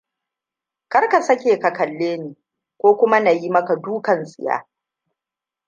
[0.87, 2.35] Kar ka sake ka kalleni,
[2.77, 4.67] ko kuma yi maka dukan tsiya.